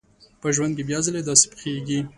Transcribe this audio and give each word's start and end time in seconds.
په 0.41 0.47
ژوند 0.55 0.71
کې 0.77 0.83
بيا 0.89 0.99
ځلې 1.05 1.21
داسې 1.27 1.45
پېښېږي. 1.51 1.99